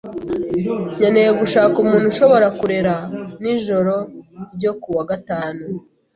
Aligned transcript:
Nkeneye 0.97 1.31
gushaka 1.41 1.75
umuntu 1.83 2.05
ushobora 2.13 2.47
kurera 2.59 2.95
nijoro 3.41 3.93
ryo 4.55 4.71
kuwa 4.81 5.03
gatanu. 5.11 5.63